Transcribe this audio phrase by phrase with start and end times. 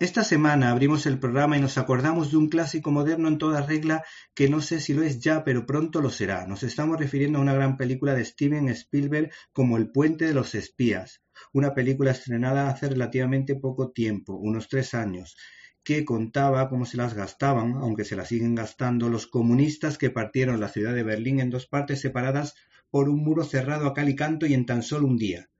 [0.00, 4.02] Esta semana abrimos el programa y nos acordamos de un clásico moderno en toda regla
[4.34, 6.46] que no sé si lo es ya, pero pronto lo será.
[6.46, 10.54] Nos estamos refiriendo a una gran película de Steven Spielberg como El puente de los
[10.54, 11.20] espías,
[11.52, 15.36] una película estrenada hace relativamente poco tiempo, unos tres años,
[15.84, 20.60] que contaba cómo se las gastaban, aunque se las siguen gastando, los comunistas que partieron
[20.60, 22.54] la ciudad de Berlín en dos partes separadas
[22.88, 25.50] por un muro cerrado a cal y canto y en tan solo un día.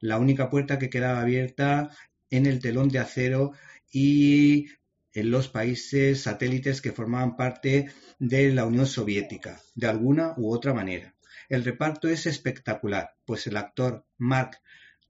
[0.00, 1.90] La única puerta que quedaba abierta
[2.30, 3.52] en el telón de acero
[3.92, 4.66] y
[5.12, 10.72] en los países satélites que formaban parte de la Unión Soviética, de alguna u otra
[10.72, 11.14] manera.
[11.48, 14.58] El reparto es espectacular, pues el actor Mark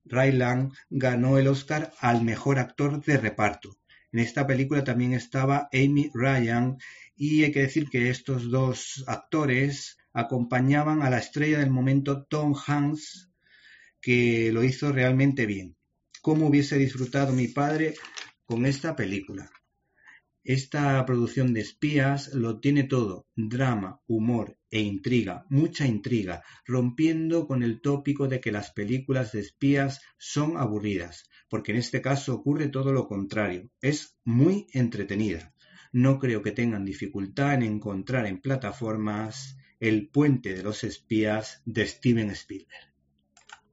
[0.04, 3.78] Rylance ganó el Oscar al mejor actor de reparto.
[4.10, 6.76] En esta película también estaba Amy Ryan
[7.14, 12.54] y hay que decir que estos dos actores acompañaban a la estrella del momento Tom
[12.66, 13.30] Hanks,
[14.00, 15.76] que lo hizo realmente bien.
[16.20, 17.94] ¿Cómo hubiese disfrutado mi padre
[18.52, 19.50] con esta película?
[20.44, 27.62] Esta producción de espías lo tiene todo, drama, humor e intriga, mucha intriga, rompiendo con
[27.62, 32.68] el tópico de que las películas de espías son aburridas, porque en este caso ocurre
[32.68, 35.54] todo lo contrario, es muy entretenida.
[35.90, 41.86] No creo que tengan dificultad en encontrar en plataformas El puente de los espías de
[41.86, 42.91] Steven Spielberg.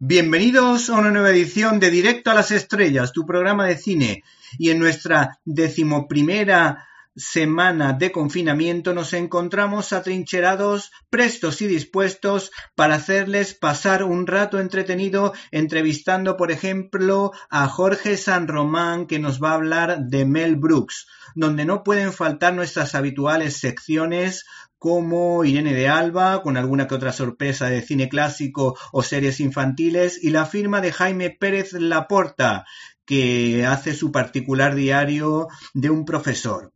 [0.02, 4.24] Bienvenidos a una nueva edición de Directo a las Estrellas, tu programa de cine.
[4.58, 13.54] Y en nuestra decimoprimera semana de confinamiento nos encontramos atrincherados, prestos y dispuestos para hacerles
[13.54, 19.56] pasar un rato entretenido entrevistando, por ejemplo, a Jorge San Román que nos va a
[19.56, 24.46] hablar de Mel Brooks, donde no pueden faltar nuestras habituales secciones
[24.78, 30.24] como Irene de Alba, con alguna que otra sorpresa de cine clásico o series infantiles,
[30.24, 32.66] y la firma de Jaime Pérez Laporta,
[33.06, 36.72] que hace su particular diario de un profesor.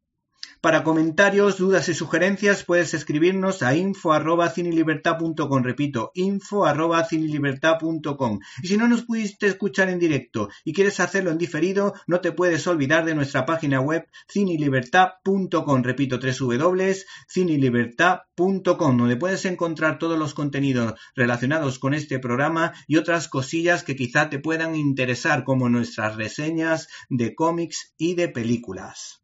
[0.63, 8.40] Para comentarios, dudas y sugerencias puedes escribirnos a info@cinelibertad.com, repito, info@cinelibertad.com.
[8.62, 12.31] Y si no nos pudiste escuchar en directo y quieres hacerlo en diferido, no te
[12.31, 20.94] puedes olvidar de nuestra página web cinelibertad.com, repito, www.cinelibertad.com, donde puedes encontrar todos los contenidos
[21.13, 26.88] relacionados con este programa y otras cosillas que quizá te puedan interesar, como nuestras reseñas
[27.09, 29.22] de cómics y de películas.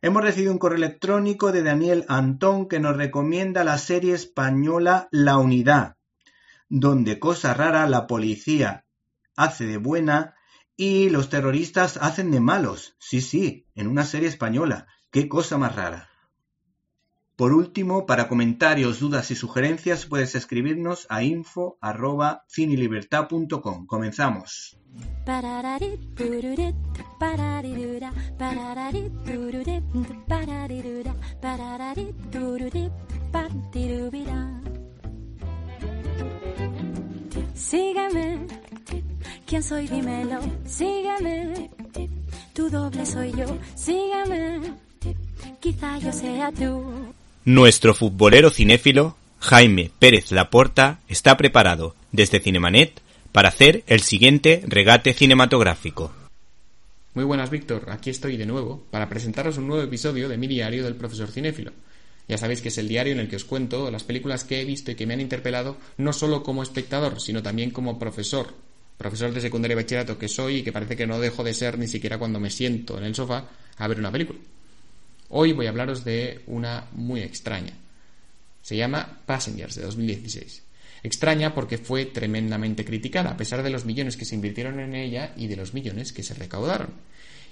[0.00, 5.38] Hemos recibido un correo electrónico de Daniel Antón que nos recomienda la serie española La
[5.38, 5.96] Unidad,
[6.68, 8.84] donde cosa rara la policía
[9.36, 10.34] hace de buena
[10.76, 12.94] y los terroristas hacen de malos.
[13.00, 14.86] Sí, sí, en una serie española.
[15.10, 16.08] Qué cosa más rara.
[17.34, 23.86] Por último, para comentarios, dudas y sugerencias puedes escribirnos a info@cinelibertad.com.
[23.86, 24.76] Comenzamos.
[37.54, 38.46] Sígueme,
[39.46, 39.88] ¿quién soy?
[39.88, 41.70] Dímelo, sígueme,
[42.54, 44.72] tu doble soy yo, sígueme,
[45.60, 47.12] quizá yo sea tú.
[47.44, 53.00] Nuestro futbolero cinéfilo, Jaime Pérez Laporta, está preparado, desde Cinemanet,
[53.32, 56.12] para hacer el siguiente regate cinematográfico.
[57.14, 57.90] Muy buenas, Víctor.
[57.90, 61.72] Aquí estoy de nuevo para presentaros un nuevo episodio de mi diario del profesor cinéfilo.
[62.28, 64.64] Ya sabéis que es el diario en el que os cuento las películas que he
[64.66, 68.54] visto y que me han interpelado no solo como espectador, sino también como profesor.
[68.98, 71.78] Profesor de secundaria y bachillerato que soy y que parece que no dejo de ser
[71.78, 74.38] ni siquiera cuando me siento en el sofá a ver una película.
[75.30, 77.72] Hoy voy a hablaros de una muy extraña.
[78.60, 80.62] Se llama Passengers de 2016.
[81.02, 85.32] Extraña porque fue tremendamente criticada, a pesar de los millones que se invirtieron en ella
[85.36, 86.90] y de los millones que se recaudaron.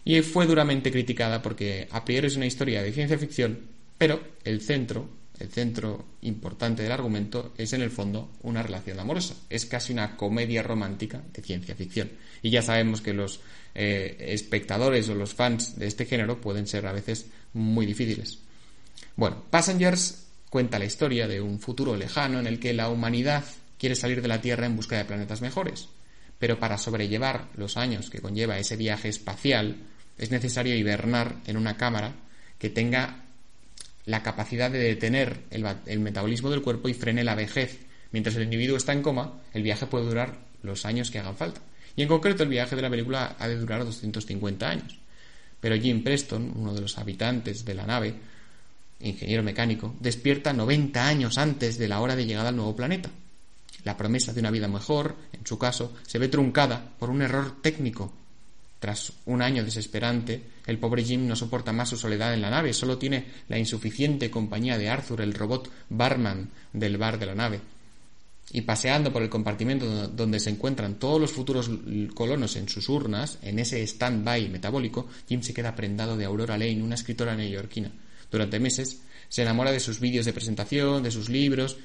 [0.04, 3.58] Y fue duramente criticada porque a priori es una historia de ciencia ficción,
[3.98, 5.08] pero el centro,
[5.38, 9.34] el centro importante del argumento es en el fondo una relación amorosa.
[9.50, 12.10] Es casi una comedia romántica de ciencia ficción.
[12.43, 13.40] Y ya sabemos que los
[13.75, 18.38] eh, espectadores o los fans de este género pueden ser a veces muy difíciles.
[19.16, 20.25] Bueno, Passengers
[20.56, 23.44] cuenta la historia de un futuro lejano en el que la humanidad
[23.79, 25.91] quiere salir de la Tierra en busca de planetas mejores.
[26.38, 29.76] Pero para sobrellevar los años que conlleva ese viaje espacial,
[30.17, 32.14] es necesario hibernar en una cámara
[32.58, 33.26] que tenga
[34.06, 37.81] la capacidad de detener el, metabolismo del cuerpo y frene la vejez.
[38.11, 41.61] Mientras el individuo está en coma, el viaje puede durar los años que hagan falta.
[41.97, 44.99] Y en concreto el viaje de la película ha de durar 250 años.
[45.61, 48.14] Pero Jim Preston, uno de los habitantes de la nave,
[49.00, 53.10] ingeniero mecánico, despierta 90 años antes de la hora de llegada al nuevo planeta.
[53.84, 57.60] La promesa de una vida mejor, en su caso, se ve truncada por un error
[57.62, 58.12] técnico.
[58.81, 62.72] Tras un año desesperante, el pobre Jim no soporta más su soledad en la nave,
[62.72, 67.60] solo tiene la insuficiente compañía de Arthur, el robot barman del bar de la nave,
[68.52, 71.70] y paseando por el compartimento donde se encuentran todos los futuros
[72.14, 76.82] colonos en sus urnas, en ese stand-by metabólico, Jim se queda prendado de Aurora Lane,
[76.82, 77.90] una escritora neoyorquina.
[78.31, 81.76] Durante meses se enamora de sus vídeos de presentación, de sus libros,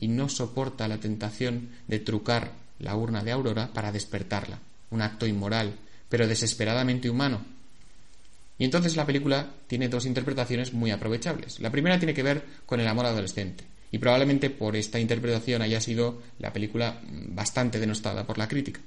[0.00, 4.60] y no soporta la tentación de trucar la urna de Aurora para despertarla.
[4.90, 5.76] Un acto inmoral,
[6.08, 7.44] pero desesperadamente humano.
[8.58, 11.60] Y entonces la película tiene dos interpretaciones muy aprovechables.
[11.60, 15.80] La primera tiene que ver con el amor adolescente y probablemente por esta interpretación haya
[15.80, 18.80] sido la película bastante denostada por la crítica,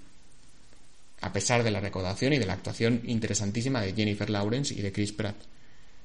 [1.21, 4.91] a pesar de la recaudación y de la actuación interesantísima de Jennifer Lawrence y de
[4.91, 5.37] Chris Pratt.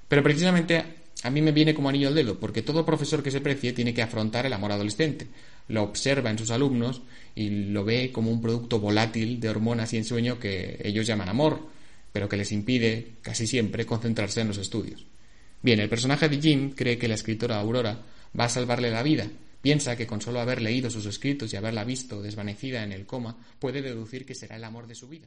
[0.08, 0.84] Pero precisamente
[1.26, 3.92] a mí me viene como anillo al dedo, porque todo profesor que se precie tiene
[3.92, 5.26] que afrontar el amor adolescente.
[5.66, 7.02] Lo observa en sus alumnos
[7.34, 11.66] y lo ve como un producto volátil de hormonas y ensueño que ellos llaman amor,
[12.12, 15.04] pero que les impide, casi siempre, concentrarse en los estudios.
[15.62, 18.04] Bien, el personaje de Jim cree que la escritora Aurora
[18.38, 19.26] va a salvarle la vida.
[19.60, 23.36] Piensa que con solo haber leído sus escritos y haberla visto desvanecida en el coma,
[23.58, 25.26] puede deducir que será el amor de su vida.